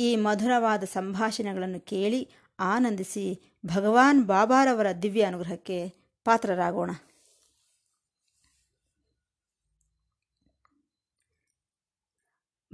[0.00, 5.88] ಈ ಮಧುರವಾದ ಸಂಭಾಷಣೆಗಳನ್ನು ಕೇಳಿ ಆನಂದಿಸಿ ಭಗವಾನ್ ಬಾಬಾರವರ ದಿವ್ಯ ಅನುಗ್ರಹಕ್ಕೆ
[6.24, 6.90] ಪಾತ್ರರಾಗೋಣ.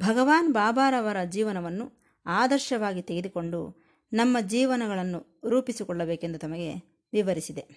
[0.00, 1.92] ಭಗವಾನ್ ಬಾಬಾರವರ ಜೀವನವನ್ನು
[2.26, 6.72] ಆದರ್ಶವಾಗಿ ತೆಗೆದುಕೊಂಡು ನಮ್ಮ ಜೀವನಗಳನ್ನು ರೂಪಿಸಿಕೊಳ್ಳಬೇಕೆಂದು ತಮಗೆ
[7.12, 7.68] ವಿವರಿಸಿದೆ.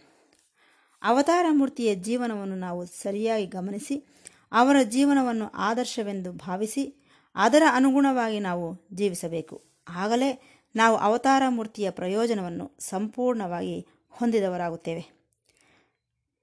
[1.01, 4.03] ಅವತಾರ ಮೂರ್ತಿಯ ಜೀವನವನ್ನು ನಾವು ಸರಿಯಾಗಿ ಗಮನಿಸಿ
[4.51, 6.98] ಅವರ ಜೀವನವನ್ನು ಆದರ್ಶವೆಂದು ಭಾವಿಸಿ
[7.35, 9.63] ಅದರ ಅನುಗುಣವಾಗಿ ನಾವು ಜೀವಿಸಬೇಕು.
[9.89, 15.19] ಆಗಲೇ ನಾವು ಅವತಾರ ಮೂರ್ತಿಯ ಪ್ರಯೋಜನವನ್ನು ಸಂಪೂರ್ಣವಾಗಿ ಹೊಂದಿದವರಾಗುತ್ತೇವೆ.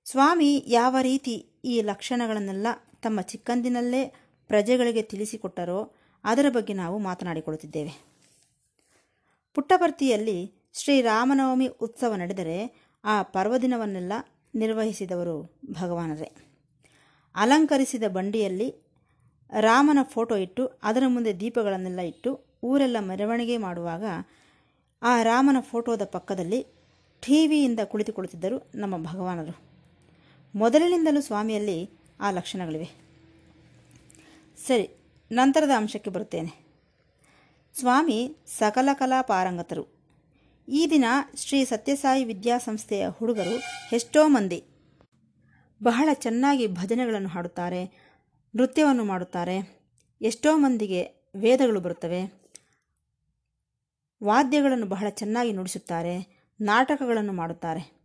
[0.05, 2.67] ಸ್ವಾಮಿ ಯಾವ ರೀತಿ ಈ ಲಕ್ಷಣಗಳನ್ನೆಲ್ಲ
[3.03, 4.15] ತಮ್ಮ ಚಿಕ್ಕಂದಿನಲ್ಲೇ
[4.49, 8.07] ಪ್ರಜೆಗಳಿಗೆ ತಿಳಿಸಿಕೊಟ್ಟರೋ ಅದರ ಬಗ್ಗೆ ನಾವು ಮಾತನಾಡಿಕೊಳ್ಳುತ್ತಿದ್ದೇವೆ.
[9.55, 14.13] ಪುಟ್ಟಪರ್ತಿಯಲ್ಲಿ ಶ್ರೀರಾಮನವಮಿ ಉತ್ಸವ ನಡೆದರೆ ಆ ಪರ್ವದಿನವನ್ನೆಲ್ಲ
[14.55, 16.31] ನಿರ್ವಹಿಸಿದವರು ಭಗವಾನರೇ.
[17.35, 18.86] ಅಲಂಕರಿಸಿದ ಬಂಡಿಯಲ್ಲಿ
[19.53, 24.05] ರಾಮನ ಫೋಟೋ ಇಟ್ಟು, ಅದರ ಮುಂದೆ ದೀಪಗಳನ್ನೆಲ್ಲ ಇಟ್ಟು, ಊರೆಲ್ಲ ಮೆರವಣಿಗೆ ಮಾಡುವಾಗ
[25.03, 26.67] ಆ ರಾಮನ ಫೋಟೋದ ಪಕ್ಕದಲ್ಲಿ
[27.27, 29.59] ಟಿ ವಿಯಿಂದ ಕುಳಿತುಕೊಳ್ಳುತ್ತಿದ್ದರು ನಮ್ಮ ಭಗವಾನರು.
[30.55, 32.91] ಮೊದಲಿನಿಂದಲೂ ಸ್ವಾಮಿಯಲ್ಲಿ ಆ ಲಕ್ಷಣಗಳಿವೆ.
[34.67, 34.91] ಸರಿ,
[35.33, 36.67] ನಂತರದ ಅಂಶಕ್ಕೆ ಬರುತ್ತೇನೆ.
[37.79, 39.97] ಸ್ವಾಮಿ ಸಕಲ ಕಲಾ ಪಾರಂಗತರು.
[40.69, 41.05] ಈ ದಿನ
[41.37, 44.65] ಶ್ರೀ ಸತ್ಯಸಾಯಿ ವಿದ್ಯಾಸಂಸ್ಥೆಯ ಹುಡುಗರು ಎಷ್ಟೋ ಮಂದಿ
[45.83, 48.07] ಬಹಳ ಚೆನ್ನಾಗಿ ಭಜನೆಗಳನ್ನು ಹಾಡುತ್ತಾರೆ
[48.57, 49.81] ನೃತ್ಯವನ್ನು ಮಾಡುತ್ತಾರೆ.
[50.21, 52.33] ಎಷ್ಟೋ ಮಂದಿಗೆ ವೇದಗಳು ಬರುತ್ತವೆ.
[54.25, 56.47] ವಾದ್ಯಗಳನ್ನು ಬಹಳ ಚೆನ್ನಾಗಿ ನುಡಿಸುತ್ತಾರೆ.
[56.61, 57.97] ನಾಟಕಗಳನ್ನು ಮಾಡುತ್ತಾರೆ.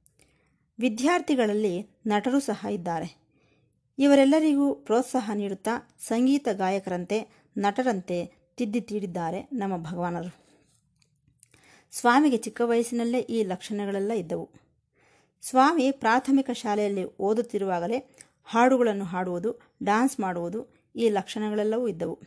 [0.79, 3.21] ವಿದ್ಯಾರ್ಥಿಗಳಲ್ಲಿ ನಟರು ಸಹ ಇದ್ದಾರೆ.
[3.99, 10.35] ಇವರೆಲ್ಲರಿಗೂ ಪ್ರೋತ್ಸಾಹ ನೀಡುತ್ತಾ ಸಂಗೀತ ಗಾಯಕರಂತೆ, ನಟರಂತೆ ತಿದ್ದಿ ತೀಡಿದ್ದಾರೆ ನಮ್ಮ ಭಗವಾನರು.
[11.91, 14.49] ಸ್ವಾಮಿಗೆ ಚಿಕ್ಕ ವಯಸ್ಸಿನಲ್ಲೇ ಈ ಲಕ್ಷಣಗಳೆಲ್ಲ ಇದ್ದವು.
[15.41, 19.51] ಸ್ವಾಮಿ ಪ್ರಾಥಮಿಕ ಶಾಲೆಯಲ್ಲಿ ಓದುತ್ತಿರುವಾಗಲೇ ಹಾಡುಗಳನ್ನು ಹಾಡುವುದು
[19.83, 22.19] ಡ್ಯಾನ್ಸ್ ಮಾಡುವುದು ಈ ಲಕ್ಷಣಗಳೆಲ್ಲವೂ ಇದ್ದವು.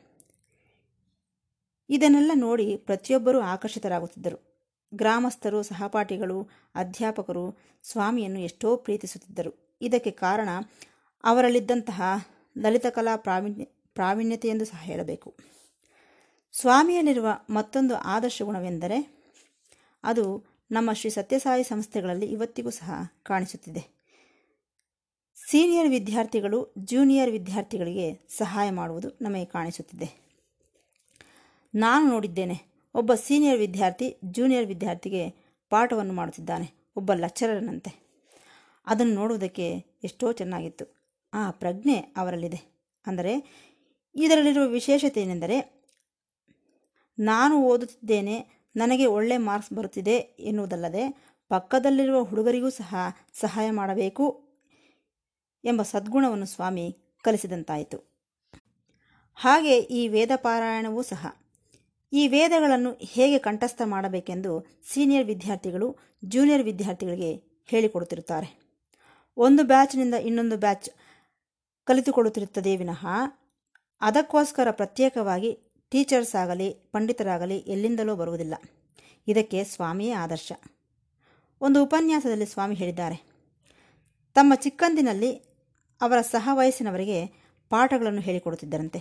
[1.91, 4.55] ಇದನ್ನೆಲ್ಲ ನೋಡಿ ಪ್ರತಿಯೊಬ್ಬರೂ ಆಕರ್ಷಿತರಾಗುತ್ತಿದ್ದರು.
[4.95, 9.79] ಗ್ರಾಮಸ್ಥರು, ಸಹಪಾಠಿಗಳು, ಅಧ್ಯಾಪಕರು, ಸ್ವಾಮಿಯನ್ನು ಎಷ್ಟೋ ಪ್ರೀತಿಸುತ್ತಿದ್ದರು.
[9.81, 10.49] ಇದಕ್ಕೆ ಕಾರಣ
[11.25, 12.03] ಅವರಲ್ಲಿದ್ದಂತಹ
[12.59, 13.65] ಲಲಿತಕಲಾ ಪ್ರಾವೀಣ್ಯ
[13.95, 15.35] ಪ್ರಾವೀಣ್ಯತೆ ಎಂದು ಸಹ ಹೇಳಬೇಕು.
[16.53, 19.25] ಸ್ವಾಮಿಯಲ್ಲಿರುವ ಮತ್ತೊಂದು ಆದರ್ಶ ಗುಣವೆಂದರೆ
[20.05, 22.93] ಅದು ನಮ್ಮ ಶ್ರೀ ಸತ್ಯಸಾಯಿ ಸಂಸ್ಥೆಗಳಲ್ಲಿ ಇವತ್ತಿಗೂ ಸಹ
[23.23, 23.94] ಕಾಣಿಸುತ್ತಿದೆ.
[25.35, 30.25] ಸೀನಿಯರ್ ವಿದ್ಯಾರ್ಥಿಗಳು, ಜೂನಿಯರ್ ವಿದ್ಯಾರ್ಥಿಗಳಿಗೆ ಸಹಾಯ ಮಾಡುವುದು ನಮಗೆ ಕಾಣಿಸುತ್ತಿದೆ.
[31.75, 32.63] ನಾನು ನೋಡಿದ್ದೇನೆ,
[32.95, 35.31] ಒಬ್ಬ ಸೀನಿಯರ್ ವಿದ್ಯಾರ್ಥಿ ಜೂನಿಯರ್ ವಿದ್ಯಾರ್ಥಿಗೆ
[35.71, 38.05] ಪಾಠವನ್ನು ಮಾಡುತ್ತಿದ್ದಾನೆ, ಒಬ್ಬ ಲೆಕ್ಚರರ್ನಂತೆ.
[38.87, 41.05] ಅದನ್ನು ನೋಡುವುದಕ್ಕೆ ಎಷ್ಟೋ ಚೆನ್ನಾಗಿತ್ತು.
[41.35, 42.89] ಆ ಪ್ರಜ್ಞೆ ಅವರಲ್ಲಿದೆ.
[43.07, 43.65] ಅಂದರೆ,
[44.15, 45.85] ಇದರಲ್ಲಿರುವ ವಿಶೇಷತೆ ಏನೆಂದರೆ
[47.19, 52.97] ನಾನು ಓದುತ್ತಿದ್ದೇನೆ, ನನಗೆ ಒಳ್ಳೆ ಮಾರ್ಕ್ಸ್ ಬರುತ್ತಿದೆ ಎನ್ನುವುದಲ್ಲದೆ, ಪಕ್ಕದಲ್ಲಿರುವ ಹುಡುಗರಿಗೂ ಸಹ
[53.33, 54.44] ಸಹಾಯ ಮಾಡಬೇಕು
[55.65, 58.15] ಎಂಬ ಸದ್ಗುಣವನ್ನು ಸ್ವಾಮಿ ಕಲಿಸಿದಂತಾಯಿತು.
[59.35, 61.37] ಹಾಗೆ ಈ ವೇದ ಪಾರಾಯಣವೂ ಸಹ.
[62.13, 68.61] ಈ ವೇದಗಳನ್ನು ಹೇಗೆ ಕಂಠಸ್ಥ ಮಾಡಬೇಕೆಂದು ಸೀನಿಯರ್ ವಿದ್ಯಾರ್ಥಿಗಳು, ಜೂನಿಯರ್ ವಿದ್ಯಾರ್ಥಿಗಳಿಗೆ ಹೇಳಿಕೊಡುತ್ತಿರುತ್ತಾರೆ.
[69.37, 70.91] ಒಂದು ಬ್ಯಾಚ್ನಿಂದ ಇನ್ನೊಂದು ಬ್ಯಾಚ್
[71.85, 73.07] ಕಲಿತುಕೊಳ್ಳುತ್ತಿರುತ್ತದೆ ವಿನಃ,
[74.01, 75.59] ಅದಕ್ಕೋಸ್ಕರ ಪ್ರತ್ಯೇಕವಾಗಿ
[75.91, 78.55] ಟೀಚರ್ಸ್ ಆಗಲಿ ಪಂಡಿತರಾಗಲಿ ಎಲ್ಲಿಂದಲೂ ಬರುವುದಿಲ್ಲ.
[79.29, 80.53] ಇದಕ್ಕೆ ಸ್ವಾಮಿಯೇ ಆದರ್ಶ.
[81.61, 83.35] ಒಂದು ಉಪನ್ಯಾಸದಲ್ಲಿ ಸ್ವಾಮಿ ಹೇಳಿದ್ದಾರೆ.
[84.35, 85.54] ತಮ್ಮ ಚಿಕ್ಕಂದಿನಲ್ಲಿ
[86.05, 87.27] ಅವರ ಸಹ ವಯಸ್ಸಿನವರಿಗೆ
[87.71, 89.01] ಪಾಠಗಳನ್ನು ಹೇಳಿಕೊಡುತ್ತಿದ್ದರಂತೆ.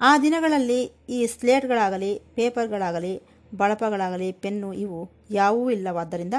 [0.00, 3.20] ಆ ದಿನಗಳಲ್ಲಿ ಈ ಸ್ಲೇಟ್ಗಳಾಗಲಿ, ಪೇಪರ್ಗಳಾಗಲಿ,
[3.56, 6.34] ಬಳಪಗಳಾಗಲಿ, ಪೆನ್ನು ಇವು ಯಾವೂ ಇಲ್ಲವಾದ್ದರಿಂದ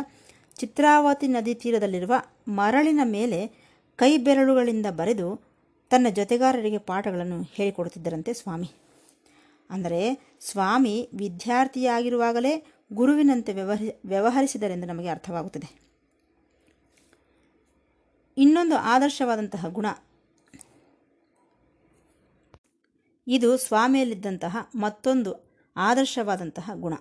[0.56, 2.14] ಚಿತ್ರಾವತಿ ನದಿ ತೀರದಲ್ಲಿರುವ
[2.48, 3.40] ಮರಳಿನ ಮೇಲೆ
[3.96, 5.42] ಕೈ ಬೆರಳುಗಳಿಂದ ಬರೆದು
[5.90, 8.70] ತನ್ನ ಜೊತೆಗಾರರಿಗೆ ಪಾಠಗಳನ್ನು ಹೇಳಿಕೊಡುತ್ತಿದ್ದರಂತೆ ಸ್ವಾಮಿ.
[9.70, 10.02] ಅಂದರೆ
[10.40, 15.87] ಸ್ವಾಮಿ ವಿದ್ಯಾರ್ಥಿಯಾಗಿರುವಾಗಲೇ ಗುರುವಿನಂತೆ ವ್ಯವಹರಿ, ವ್ಯವಹರಿಸಿದರೆಂದು ನಮಗೆ ಅರ್ಥವಾಗುತ್ತದೆ.
[18.38, 19.86] ಇನ್ನೊಂದು ಆದರ್ಶವಾದಂತಹ ಗುಣ.
[23.28, 26.94] ಇದು ಸ್ವಾಮಿಯಲ್ಲಿದ್ದಂತಹ ಮತ್ತೊಂದು ಆದರ್ಶವಾದಂತಹ ಗುಣ.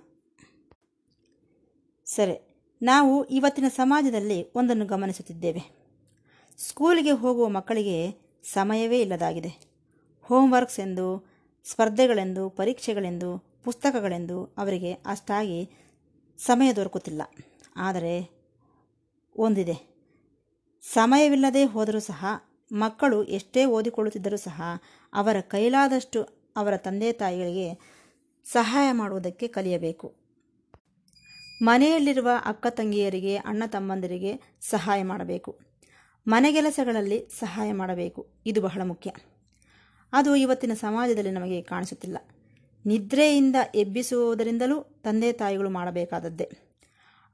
[2.05, 5.93] ಸರಿ, ನಾವು ಇವತ್ತಿನ ಸಮಾಜದಲ್ಲಿ ಒಂದನ್ನು ಗಮನಿಸುತ್ತಿದ್ದೇವೆ.
[6.59, 9.77] ಸ್ಕೂಲಿಗೆ ಹೋಗುವ ಮಕ್ಕಳಿಗೆ ಸಮಯವೇ ಇಲ್ಲದಾಗಿದೆ.
[10.23, 11.27] ಹೋಮ್ವರ್ಕ್ಸ್ ಎಂದು,
[11.65, 15.71] ಸ್ಪರ್ಧೆಗಳೆಂದು, ಪರೀಕ್ಷೆಗಳೆಂದು, ಪುಸ್ತಕಗಳೆಂದು ಅವರಿಗೆ ಅಷ್ಟಾಗಿ
[16.39, 17.23] ಸಮಯ ದೊರಕುತ್ತಿಲ್ಲ.
[17.77, 18.31] ಆದರೆ,
[19.37, 19.96] ಒಂದಿದೆ.
[20.93, 22.27] ಸಮಯವಿಲ್ಲದೆ ಹೋದರೂ ಸಹ,
[22.73, 24.63] ಮಕ್ಕಳು ಎಷ್ಟೇ ಓದಿಕೊಳ್ಳುತ್ತಿದ್ದರೂ ಸಹ
[25.13, 26.23] ಅವರ ಕೈಲಾದಷ್ಟು
[26.57, 27.97] ಅವರ ತಂದೆ ತಾಯಿಗಳಿಗೆ
[28.45, 30.15] ಸಹಾಯ ಮಾಡುವುದಕ್ಕೆ ಕಲಿಯಬೇಕು.
[31.63, 35.61] ಮನೆಯಲ್ಲಿರುವ ಅಕ್ಕ ತಂಗಿಯರಿಗೆ, ಅಣ್ಣ ತಮ್ಮಂದಿರಿಗೆ ಸಹಾಯ ಮಾಡಬೇಕು.
[36.29, 38.27] ಮನೆಗೆಲಸಗಳಲ್ಲಿ ಸಹಾಯ ಮಾಡಬೇಕು.
[38.47, 39.13] ಇದು ಬಹಳ ಮುಖ್ಯ.
[40.13, 42.17] ಅದು ಇವತ್ತಿನ ಸಮಾಜದಲ್ಲಿ ನಮಗೆ ಕಾಣಿಸುತ್ತಿಲ್ಲ.
[42.87, 46.51] ನಿದ್ರೆಯಿಂದ ಎಬ್ಬಿಸುವುದರಿಂದಲೂ ತಂದೆ ತಾಯಿಗಳು ಮಾಡಬೇಕಾದದ್ದೇ.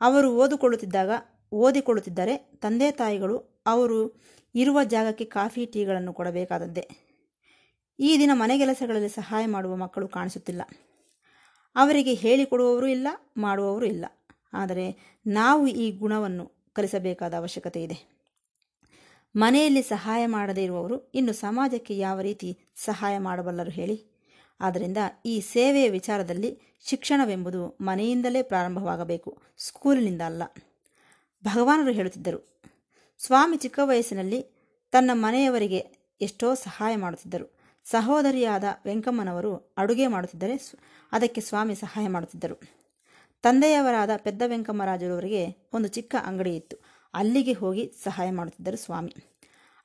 [0.00, 1.10] ಅವರು ಓದಿಕೊಳ್ಳುತ್ತಿದ್ದಾಗ
[1.52, 2.37] ಓದಿಕೊಳ್ಳುತ್ತಿದ್ದರೆ.
[2.37, 4.20] ತಂದೆ, ತಾಯಿಗಳು, ಅವರು
[4.54, 6.88] ಇರುವ ಜಾಗಕ್ಕೆ ಕಾಫಿ, ಟೀಗಳನ್ನು ಕೊಡಬೇಕಾದದ್ದೇ
[8.00, 10.62] ಈ ದಿನ ಮನೆಗೆಲಸಗಳಲ್ಲಿ ಸಹಾಯ ಮಾಡುವ ಮಕ್ಕಳು ಕಾಣಿಸುತ್ತಿಲ್ಲ.
[11.76, 14.04] ಅವರಿಗೆ ಹೇಳಿಕೊಡುವವರು ಇಲ್ಲ, ಮಾಡುವವರು ಇಲ್ಲ.
[14.52, 18.12] ಆದರೆ ನಾವು ಈ ಗುಣವನ್ನು ಕಲಿಸಬೇಕಾದ ಅವಶ್ಯಕತೆ ಇದೆ.
[19.37, 24.12] ಮನೆಯಲ್ಲಿ ಸಹಾಯ ಮಾಡದೇ ಇರುವವರು ಇನ್ನು ಸಮಾಜಕ್ಕೆ ಯಾವ ರೀತಿ ಸಹಾಯ ಮಾಡಬಲ್ಲರು ಹೇಳಿ?
[24.60, 26.58] ಆದ್ದರಿಂದ ಈ ಸೇವೆಯ ವಿಚಾರದಲ್ಲಿ
[26.88, 30.43] ಶಿಕ್ಷಣವೆಂಬುದು ಮನೆಯಿಂದಲೇ ಪ್ರಾರಂಭವಾಗಬೇಕು, ಸ್ಕೂಲಿನಿಂದ ಅಲ್ಲ.
[31.44, 32.62] ಭಗವಾನರು ಹೇಳುತ್ತಿದ್ದರು.
[33.18, 34.42] ಸ್ವಾಮಿ ಚಿಕ್ಕ ವಯಸ್ಸಿನಲ್ಲಿ
[34.90, 35.86] ತನ್ನ ಮನೆಯವರಿಗೆ
[36.20, 37.58] ಎಷ್ಟೋ ಸಹಾಯ ಮಾಡುತ್ತಿದ್ದರು.
[37.84, 40.72] ಸಹೋದರಿಯಾದ ವೆಂಕಮ್ಮನವರು ಅಡುಗೆ ಮಾಡುತ್ತಿದ್ದರೆ
[41.12, 42.60] ಅದಕ್ಕೆ ಸ್ವಾಮಿ ಸಹಾಯ ಮಾಡುತ್ತಿದ್ದರು.
[43.42, 46.76] ತಂದೆಯವರಾದ ಪೆದ್ದ ವೆಂಕಮ್ಮರಾಜರವರಿಗೆ ಒಂದು ಚಿಕ್ಕ ಅಂಗಡಿ ಇತ್ತು.
[47.14, 49.14] ಅಲ್ಲಿಗೆ ಹೋಗಿ ಸಹಾಯ ಮಾಡುತ್ತಿದ್ದರು ಸ್ವಾಮಿ.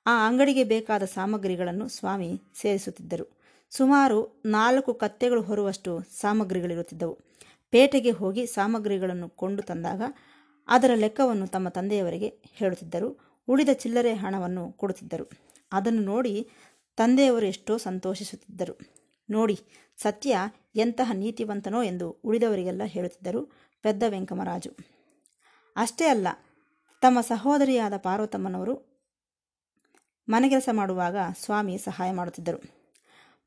[0.06, 3.38] ಆ ಅಂಗಡಿಗೆ ಬೇಕಾದ ಸಾಮಗ್ರಿಗಳನ್ನು ಸ್ವಾಮಿ ಸೇರಿಸುತ್ತಿದ್ದರು.
[3.70, 7.18] ಸುಮಾರು ನಾಲ್ಕು ಕತ್ತೆಗಳು ಹೊರುವಷ್ಟು ಸಾಮಗ್ರಿಗಳಿರುತ್ತಿದ್ದವು.
[7.70, 10.02] ಪೇಟೆಗೆ ಹೋಗಿ ಸಾಮಗ್ರಿಗಳನ್ನು ಕೊಂಡು ತಂದಾಗ
[10.68, 13.40] ಅದರ ಲೆಕ್ಕವನ್ನು ತಮ್ಮ ತಂದೆಯವರಿಗೆ ಹೇಳುತ್ತಿದ್ದರು.
[13.48, 15.30] ಉಳಿದ ಚಿಲ್ಲರೆ ಹಣವನ್ನು ಕೊಡುತ್ತಿದ್ದರು.
[15.72, 16.50] ಅದನ್ನು ನೋಡಿ
[16.96, 18.80] ತಂದೆಯವರು ಎಷ್ಟೋ ಸಂತೋಷಿಸುತ್ತಿದ್ದರು.
[19.30, 19.60] ನೋಡಿ,
[19.98, 20.38] ಸತ್ಯ
[20.76, 24.72] ಎಂತಹ ನೀತಿವಂತನೋ ಎಂದು ಉಳಿದವರಿಗೆಲ್ಲ ಹೇಳುತ್ತಿದ್ದರು ಪೆದ್ದ ವೆಂಕಮರಾಜು.
[25.76, 26.28] ಅಷ್ಟೇ ಅಲ್ಲ,
[27.02, 28.98] ತಮ್ಮ ಸಹೋದರಿಯಾದ ಪಾರ್ವತಮ್ಮನವರು
[30.30, 32.64] ಮನೆಗೆಲಸ ಮಾಡುವಾಗ ಸ್ವಾಮಿ ಸಹಾಯ ಮಾಡುತ್ತಿದ್ದರು.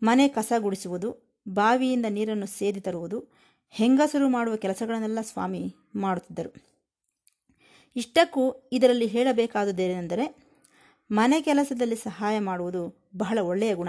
[0.02, 3.28] ಮನೆ ಕಸ ಗುಡಿಸುವುದು, ಬಾವಿಯಿಂದ ನೀರನ್ನು ಸೇದಿ ತರುವುದು,
[3.70, 6.69] ಹೆಂಗಸರು ಮಾಡುವ ಕೆಲಸಗಳನ್ನೆಲ್ಲ ಸ್ವಾಮಿ ಮಾಡುತ್ತಿದ್ದರು.
[7.96, 10.50] ಇಷ್ಟಕ್ಕೂ ಇದರಲ್ಲಿ ಹೇಳಬೇಕಾದುದೇನೆಂದರೆ
[11.12, 13.88] ಮನೆ ಕೆಲಸದಲ್ಲಿ ಸಹಾಯ ಮಾಡುವುದು ಬಹಳ ಒಳ್ಳೆಯ ಗುಣ.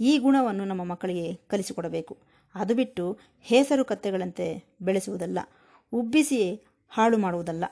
[0.00, 2.18] ಈ ಗುಣವನ್ನು ನಮ್ಮ ಮಕ್ಕಳಿಗೆ ಕಲಿಸಿಕೊಡಬೇಕು.
[2.54, 5.38] ಅದು ಬಿಟ್ಟು ಹೆಸರು ಕತ್ತೆಗಳಂತೆ ಬೆಳೆಸುವುದಲ್ಲ
[5.92, 7.64] ಉಬ್ಬಿಸಿ ಹಾಳು ಮಾಡುವುದಲ್ಲ.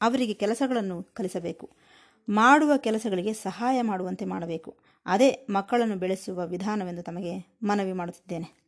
[0.00, 1.70] ಅವರಿಗೆ ಕೆಲಸಗಳನ್ನು ಕಲಿಸಬೇಕು.
[2.28, 4.76] ಮಾಡುವ ಕೆಲಸಗಳಿಗೆ ಸಹಾಯ ಮಾಡುವಂತೆ ಮಾಡಬೇಕು.
[5.06, 8.62] ಅದೇ ಮಕ್ಕಳನ್ನು ಬೆಳೆಸುವ ವಿಧಾನವೆಂದು ತಮಗೆ ಮನವಿ ಮಾಡುತ್ತಿದ್ದೇನೆ.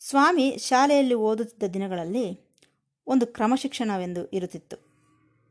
[0.00, 2.40] ಸ್ವಾಮಿ ಶಾಲೆಯಲ್ಲಿ ಓದುತ್ತಿದ್ದ ದಿನಗಳಲ್ಲಿ
[3.06, 4.85] ಒಂದು ಕ್ರಮಶಿಕ್ಷಣವೆಂದು ಇರುತ್ತಿತ್ತು.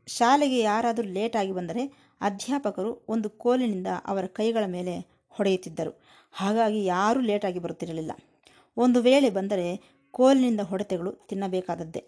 [0.06, 1.86] ಶಾಲೆಗೆ ಯಾರಾದರೂ ಲೇಟಾಗಿ ಬಂದರೆ
[2.20, 6.00] ಅಧ್ಯಾಪಕರು ಒಂದು ಕೋಲಿನಿಂದ ಅವರ ಕೈಗಳ ಮೇಲೆ ಹೊಡೆಯುತ್ತಿದ್ದರು.
[6.32, 8.12] ಹಾಗಾಗಿ ಯಾರೂ ಲೇಟಾಗಿ ಬರುತ್ತಿರಲಿಲ್ಲ.
[8.76, 9.80] ಒಂದು ವೇಳೆ ಬಂದರೆ
[10.10, 12.04] ಕೋಲಿನಿಂದ ಹೊಡೆತಗಳು ತಿನ್ನಬೇಕಾದದ್ದೇ.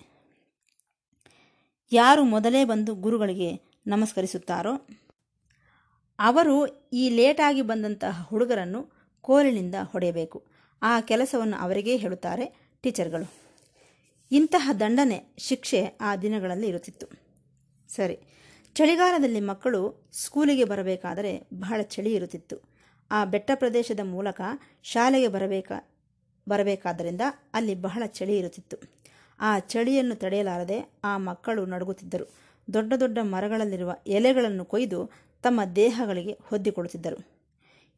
[1.92, 4.86] ಯಾರು ಮೊದಲೇ ಬಂದು ಗುರುಗಳಿಗೆ ನಮಸ್ಕರಿಸುತ್ತಾರೋ?
[6.18, 10.46] ಅವರು ಈ ಲೇಟಾಗಿ ಬಂದಂತಹ ಹುಡುಗರನ್ನು ಕೋಲಿನಿಂದ ಹೊಡೆಯಬೇಕು.
[10.82, 13.32] ಆ ಕೆಲಸವನ್ನು ಅವರಿಗೇ ಹೇಳುತ್ತಾರೆ ಟೀಚರ್ಗಳು.
[14.32, 17.27] ಇಂತಹ ದಂಡನೆ ಶಿಕ್ಷೆ ಆ ದಿನಗಳಲ್ಲಿ ಇರುತ್ತಿತ್ತು.
[17.88, 18.18] ಸರಿ.
[18.74, 22.56] ಚಳಿಗಾಲದಲ್ಲಿ ಮಕ್ಕಳು ಸ್ಕೂಲಿಗೆ ಬರಬೇಕಾದರೆ ಬಹಳ ಚಳಿ ಇರುತ್ತಿತ್ತು.
[23.10, 24.40] ಆ ಬೆಟ್ಟ ಪ್ರದೇಶದ ಮೂಲಕ
[24.82, 25.72] ಶಾಲೆಗೆ ಬರಬೇಕ,
[26.48, 27.20] ಬರಬೇಕಾದ್ದರಿಂದ
[27.54, 28.76] ಅಲ್ಲಿ ಬಹಳ ಚಳಿ ಇರುತ್ತಿತ್ತು.
[29.40, 32.26] ಆ ಚಳಿಯನ್ನು ತಡೆಯಲಾರದೆ ಆ ಮಕ್ಕಳು ನಡುಗುತ್ತಿದ್ದರು.
[32.72, 35.10] ದೊಡ್ಡ ದೊಡ್ಡ ಮರಗಳಲ್ಲಿರುವ ಎಲೆಗಳನ್ನು ಕೊಯ್ದು
[35.42, 37.18] ತಮ್ಮ ದೇಹಗಳಿಗೆ ಹೊದ್ದಿಕೊಳ್ಳುತ್ತಿದ್ದರು.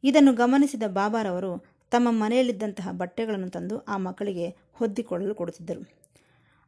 [0.03, 5.81] ಇದನ್ನು ಗಮನಿಸಿದ ಬಾಬಾರವರು ತಮ್ಮ ಮನೆಯಲ್ಲಿದ್ದಂತಹ ಬಟ್ಟೆಗಳನ್ನು ತಂದು ಆ ಮಕ್ಕಳಿಗೆ ಹೊದ್ದಿಕೊಳ್ಳಲು ಕೊಡುತ್ತಿದ್ದರು.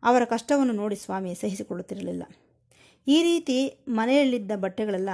[0.03, 2.23] ಅವರ ಕಷ್ಟವನ್ನು ನೋಡಿ ಸ್ವಾಮಿ ಸಹಿಸಿಕೊಳ್ಳುತ್ತಿರಲಿಲ್ಲ.
[3.07, 5.09] ಈ ರೀತಿ ಮನೆಯಲ್ಲಿದ್ದ ಬಟ್ಟೆಗಳೆಲ್ಲ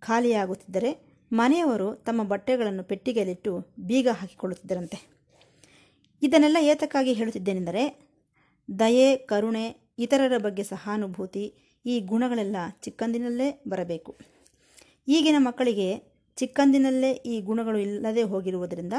[0.00, 5.12] ಖಾಲಿಯಾಗುತ್ತಿದ್ದರೆ ಮನೆಯವರು ತಮ್ಮ ಬಟ್ಟೆಗಳನ್ನು ಪೆಟ್ಟಿಗೆಯಲ್ಲಿಟ್ಟು ಬೀಗ ಹಾಕಿಕೊಳ್ಳುತ್ತಿದ್ದರಂತೆ.
[6.22, 8.12] ಇದನ್ನೆಲ್ಲ ಏತಕ್ಕಾಗಿ ಹೇಳುತ್ತಿದ್ದೇನೆಂದರೆ,
[8.78, 11.54] ದಯೆ, ಕರುಣೆ, ಇತರರ ಬಗ್ಗೆ ಸಹಾನುಭೂತಿ,
[11.86, 14.16] ಈ ಗುಣಗಳೆಲ್ಲ ಚಿಕ್ಕಂದಿನಲ್ಲೇ ಬರಬೇಕು.
[15.08, 16.02] ಈಗಿನ ಮಕ್ಕಳಿಗೆ
[16.36, 18.92] ಚಿಕ್ಕಂದಿನಲ್ಲೇ ಈ ಗುಣಗಳು ಇಲ್ಲದೆ ಹೋಗಿರುವುದರಿಂದ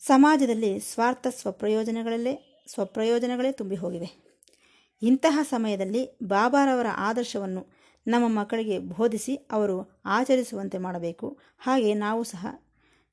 [0.00, 4.27] ಸಮಾಜದಲ್ಲಿ ಸ್ವಾರ್ಥ ಸ್ವಪ್ರಯೋಜನಗಳಲ್ಲೇ, ಸ್ವಪ್ರಯೋಜನಗಳೇ ತುಂಬಿ ಹೋಗಿವೆ.
[5.02, 7.66] ಇಂತಹ ಸಮಯದಲ್ಲಿ ಬಾಬಾರವರ ಆದರ್ಶವನ್ನು
[8.06, 11.38] ನಮ್ಮ ಮಕ್ಕಳಿಗೆ ಬೋಧಿಸಿ ಅವರು ಆಚರಿಸುವಂತೆ ಮಾಡಬೇಕು.
[11.58, 12.46] ಹಾಗೆ ನಾವು ಸಹ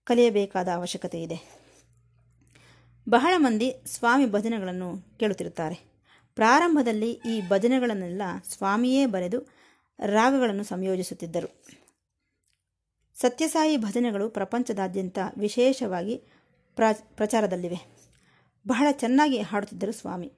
[0.04, 1.66] ಕಲಿಯಬೇಕಾದ ಅವಶ್ಯಕತೆ ಇದೆ.
[3.10, 5.96] ಬಹಳ ಮಂದಿ ಸ್ವಾಮಿ ಭಜನೆಗಳನ್ನು ಕೇಳುತ್ತಿರುತ್ತಾರೆ.
[6.36, 9.40] ಪ್ರಾರಂಭದಲ್ಲಿ ಈ ಭಜನೆಗಳನ್ನೆಲ್ಲ ಸ್ವಾಮಿಯೇ ಬರೆದು
[10.06, 11.66] ರಾಗಗಳನ್ನು ಸಂಯೋಜಿಸುತ್ತಿದ್ದರು.
[13.22, 16.16] ಸತ್ಯಸಾಯಿ ಭಜನೆಗಳು ಪ್ರಪಂಚದಾದ್ಯಂತ ವಿಶೇಷವಾಗಿ
[16.76, 16.84] ಪ್ರ,
[17.16, 17.96] ಪ್ರಚಾರದಲ್ಲಿವೆ.
[18.68, 20.34] ಬಹಳ ಚೆನ್ನಾಗಿ ಹಾಡುತ್ತಿದ್ದರು ಸ್ವಾಮಿ.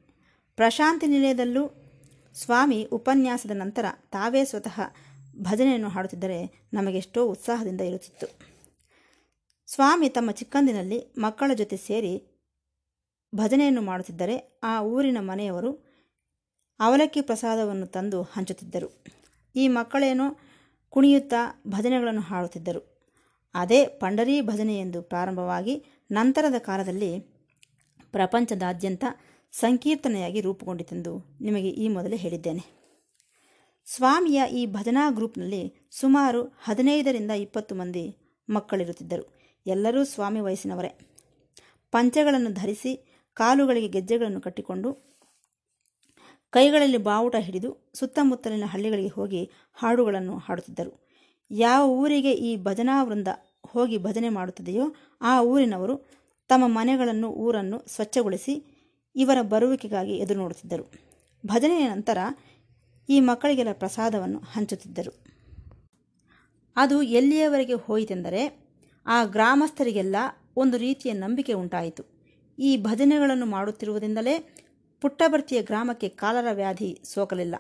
[0.57, 1.63] ಪ್ರಶಾಂತಿ ನಿಲಯದಲ್ಲೂ
[2.35, 4.77] ಸ್ವಾಮಿ ಉಪನ್ಯಾಸದ ನಂತರ ತಾವೇ ಸ್ವತಃ
[5.41, 8.27] ಭಜನೆಯನ್ನು ಹಾಡುತ್ತಿದ್ದರೆ ನಮಗೆಷ್ಟೋ ಉತ್ಸಾಹದಿಂದ ಇರುತ್ತಿತ್ತು.
[9.67, 12.13] ಸ್ವಾಮಿ ತಮ್ಮ ಚಿಕ್ಕಂದಿನಲ್ಲಿ ಮಕ್ಕಳ ಜೊತೆ ಸೇರಿ
[13.35, 15.71] ಭಜನೆಯನ್ನು ಮಾಡುತ್ತಿದ್ದರೆ ಆ ಊರಿನ ಮನೆಯವರು
[16.79, 18.89] ಅವಲಕ್ಕಿ ಪ್ರಸಾದವನ್ನು ತಂದು ಹಂಚುತ್ತಿದ್ದರು.
[19.55, 20.27] ಈ ಮಕ್ಕಳೇನೋ
[20.89, 22.81] ಕುಣಿಯುತ್ತಾ ಭಜನೆಗಳನ್ನು ಹಾಡುತ್ತಿದ್ದರು.
[23.53, 27.19] ಅದೇ ಪಂಡರಿ ಭಜನೆ ಎಂದು ಪ್ರಾರಂಭವಾಗಿ ನಂತರದ ಕಾಲದಲ್ಲಿ
[28.11, 29.03] ಪ್ರಪಂಚದಾದ್ಯಂತ
[29.54, 32.77] ಸಂಕೀರ್ತನೆಯಾಗಿ ರೂಪುಗೊಂಡಿತೆಂದು ನಿಮಗೆ ಈ ಮೊದಲೇ ಹೇಳಿದ್ದೇನೆ.
[33.86, 38.18] ಸ್ವಾಮಿಯ ಈ ಭಜನಾ ಗ್ರೂಪ್ನಲ್ಲಿ ಸುಮಾರು ಹದಿನೈದರಿಂದ ಇಪ್ಪತ್ತು ಮಂದಿ
[38.50, 39.25] ಮಕ್ಕಳಿರುತ್ತಿದ್ದರು.
[39.66, 40.98] ಎಲ್ಲರೂ ಸ್ವಾಮಿ ವಯಸ್ಸಿನವರೇ.
[41.92, 45.08] ಪಂಚೆಗಳನ್ನು ಧರಿಸಿ ಕಾಲುಗಳಿಗೆ ಗೆಜ್ಜೆಗಳನ್ನು ಕಟ್ಟಿಕೊಂಡು
[46.50, 51.08] ಕೈಗಳಲ್ಲಿ ಬಾವುಟ ಹಿಡಿದು ಸುತ್ತಮುತ್ತಲಿನ ಹಳ್ಳಿಗಳಿಗೆ ಹೋಗಿ ಹಾಡುಗಳನ್ನು ಹಾಡುತ್ತಿದ್ದರು.
[51.51, 53.27] ಯಾವ ಊರಿಗೆ ಈ ಭಜನಾ ವೃಂದ
[53.66, 55.98] ಹೋಗಿ ಭಜನೆ ಮಾಡುತ್ತದೆಯೋ ಆ ಊರಿನವರು
[56.48, 58.76] ತಮ್ಮ ಮನೆಗಳನ್ನು, ಊರನ್ನು ಸ್ವಚ್ಛಗೊಳಿಸಿ
[59.17, 60.91] ಇವರ ಬರುವಿಕೆಗಾಗಿ ಎದುರು ನೋಡುತ್ತಿದ್ದರು
[61.45, 62.17] ಭಜನೆಯ ನಂತರ
[63.09, 65.24] ಈ ಮಕ್ಕಳಿಗೆಲ್ಲ ಪ್ರಸಾದವನ್ನು ಹಂಚುತ್ತಿದ್ದರು.
[66.75, 68.67] ಅದು ಎಲ್ಲಿಯವರೆಗೆ ಹೋಯಿತೆಂದರೆ
[69.05, 70.15] ಆ ಗ್ರಾಮಸ್ಥರಿಗೆಲ್ಲ
[70.55, 72.03] ಒಂದು ರೀತಿಯ ನಂಬಿಕೆ ಉಂಟಾಯಿತು.
[72.59, 74.55] ಈ ಭಜನೆಗಳನ್ನು ಮಾಡುತ್ತಿರುವುದರಿಂದಲೇ
[75.01, 77.55] ಪುಟ್ಟಭರ್ತಿಯ ಗ್ರಾಮಕ್ಕೆ ಕಾಲರ ವ್ಯಾಧಿ ಸೋಕಲಿಲ್ಲ.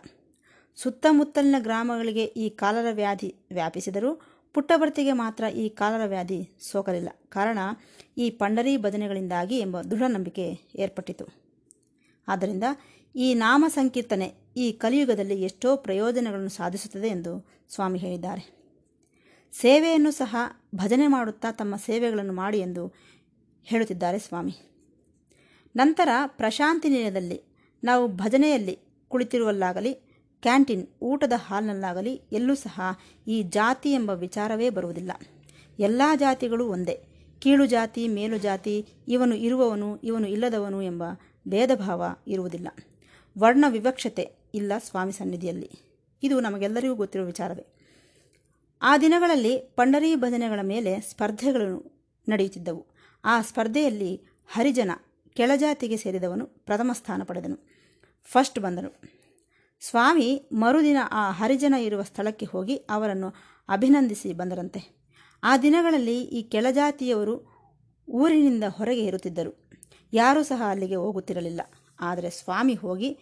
[0.75, 4.21] ಸುತ್ತಮುತ್ತಲಿನ ಗ್ರಾಮಗಳಿಗೆ ಈ ಕಾಲರ ವ್ಯಾಧಿ ವ್ಯಾಪಿಸಿದರೂ
[4.53, 7.09] ಪುಟ್ಟಭರ್ತಿಗೆ ಮಾತ್ರ ಈ ಕಾಲರ ವ್ಯಾಧಿ ಸೋಕಲಿಲ್ಲ.
[7.29, 7.59] ಕಾರಣ
[8.17, 11.46] ಈ ಪಂಡರಿ ಭಜನೆಗಳಿಂದಾಗಿ ಎಂಬ ದೃಢ ನಂಬಿಕೆ ಏರ್ಪಟ್ಟಿತು.
[12.27, 12.63] ಆದ್ದರಿಂದ
[13.15, 18.57] ಈ ನಾಮ ಸಂಕೀರ್ತನೆ ಈ ಕಲಿಯುಗದಲ್ಲಿ ಎಷ್ಟೋ ಪ್ರಯೋಜನಗಳನ್ನು ಸಾಧಿಸುತ್ತದೆ ಎಂದು ಸ್ವಾಮಿ ಹೇಳಿದ್ದಾರೆ.
[19.51, 20.35] ಸೇವೆಯನ್ನು ಸಹ
[20.75, 22.93] ಭಜನೆ ಮಾಡುತ್ತಾ ತಮ್ಮ ಸೇವೆಗಳನ್ನು ಮಾಡಿ ಎಂದು
[23.63, 24.55] ಹೇಳುತ್ತಿದ್ದಾರೆ ಸ್ವಾಮಿ.
[25.75, 27.41] ನಂತರ ಪ್ರಶಾಂತಿ ನಿಲಯದಲ್ಲಿ
[27.83, 29.93] ನಾವು ಭಜನೆಯಲ್ಲಿ ಕುಳಿತಿರುವಲ್ಲಾಗಲಿ,
[30.41, 32.81] ಕ್ಯಾಂಟೀನ್ ಊಟದ ಹಾಲ್ನಲ್ಲಾಗಲಿ, ಎಲ್ಲೂ ಸಹ
[33.27, 35.11] ಈ ಜಾತಿ ಎಂಬ ವಿಚಾರವೇ ಬರುವುದಿಲ್ಲ.
[35.79, 37.03] ಎಲ್ಲ ಜಾತಿಗಳು ಒಂದೇ.
[37.39, 41.03] ಕೀಳು ಜಾತಿ, ಮೇಲು ಜಾತಿ, ಇವನು ಇರುವವನು, ಇವನು ಇಲ್ಲದವನು ಎಂಬ
[41.47, 42.67] ಭೇದ ಭಾವ ಇರುವುದಿಲ್ಲ.
[43.39, 45.71] ವರ್ಣ ವಿವಕ್ಷತೆ ಇಲ್ಲ ಸ್ವಾಮಿ ಸನ್ನಿಧಿಯಲ್ಲಿ.
[46.23, 47.65] ಇದು ನಮಗೆಲ್ಲರಿಗೂ ಗೊತ್ತಿರುವ ವಿಚಾರವೇ.
[48.81, 52.85] ಆ ದಿನಗಳಲ್ಲಿ ಪಂಡರಿ ಭಜನೆಗಳ ಮೇಲೆ ಸ್ಪರ್ಧೆಗಳು ನಡೆಯುತ್ತಿದ್ದವು.
[53.25, 54.91] ಆ ಸ್ಪರ್ಧೆಯಲ್ಲಿ ಹರಿಜನ
[55.33, 57.67] ಕೆಳಜಾತಿಗೆ ಸೇರಿದವನು ಪ್ರಥಮ ಸ್ಥಾನ ಪಡೆದನು.
[58.23, 59.01] ಫಸ್ಟ್ ಬಂದನು.
[59.81, 63.33] ಸ್ವಾಮಿ ಮರುದಿನ ಆ ಹರಿಜನ ಇರುವ ಸ್ಥಳಕ್ಕೆ ಹೋಗಿ ಅವರನ್ನು
[63.69, 64.97] ಅಭಿನಂದಿಸಿ ಬಂದರಂತೆ.
[65.43, 67.57] ಆ ದಿನಗಳಲ್ಲಿ ಈ ಕೆಳಜಾತಿಯವರು
[68.09, 69.66] ಊರಿನಿಂದ ಹೊರಗೆ ಇರುತ್ತಿದ್ದರು.
[70.13, 71.61] ಯಾರೂ ಸಹ ಅಲ್ಲಿಗೆ ಹೋಗುತ್ತಿರಲಿಲ್ಲ.
[71.99, 73.17] ಆದರೆ ಸ್ವಾಮಿ ಹೋಗಿ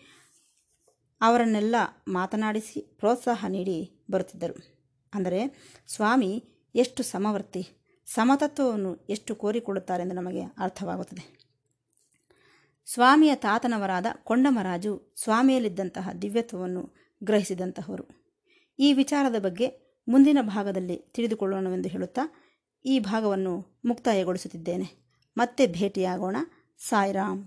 [1.22, 1.76] ಅವರನ್ನೆಲ್ಲ
[2.08, 4.76] ಮಾತನಾಡಿಸಿ ಪ್ರೋತ್ಸಾಹ ನೀಡಿ ಬರುತ್ತಿದ್ದರು.
[5.14, 6.44] ಅಂದರೆ, ಸ್ವಾಮಿ,
[6.76, 7.68] ಎಷ್ಟು ಸಮವರ್ತಿ,
[8.06, 11.46] ಸಮತತ್ವವನ್ನು ಎಷ್ಟು ಕೋರಿಕೊಳ್ಳುತ್ತಾರೆಂದು ನಮಗೆ ಅರ್ಥವಾಗುತ್ತದೆ.
[12.86, 18.36] ಸ್ವಾಮಿಯ ತಾತನವರಾದ ಕೊಂಡಮರಾಜು ಸ್ವಾಮಿಯಲ್ಲಿದ್ದಂತಹ ದಿವ್ಯತ್ವವನ್ನು ಗ್ರಹಿಸಿದಂತಹವರು.
[18.80, 22.22] ಈ ವಿಚಾರದ ಬಗ್ಗೆ ಮುಂದಿನ ಭಾಗದಲ್ಲಿ ತಿಳಿದುಕೊಳ್ಳೋಣವೆಂದು ಹೇಳುತ್ತಾ
[22.86, 25.06] ಈ ಭಾಗವನ್ನು ಮುಕ್ತಾಯಗೊಳಿಸುತ್ತಿದ್ದೇನೆ.
[25.38, 26.36] ಮತ್ತೆ ಭೇಟಿಯಾಗೋಣ.
[26.80, 27.42] ಸಾಯಿರಾಮ್